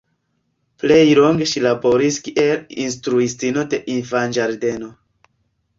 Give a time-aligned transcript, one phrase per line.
[0.83, 4.93] Plej longe ŝi laboris kiel instruistino de infanĝardeno.